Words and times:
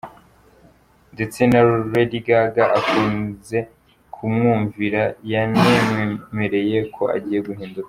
Ndetse 1.13 1.39
na 1.51 1.61
Lagy 1.91 2.19
Gaga 2.27 2.63
akunze 2.79 3.57
kumwumvira, 4.13 5.01
yanamwemereye 5.31 6.77
ko 6.95 7.03
agiye 7.17 7.39
guhinduka. 7.47 7.79